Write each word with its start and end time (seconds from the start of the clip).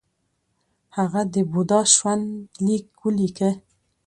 هغه 0.97 1.21
د 1.33 1.35
بودا 1.51 1.79
ژوند 1.95 2.25
لیک 2.65 2.85
ولیکه 3.03 3.49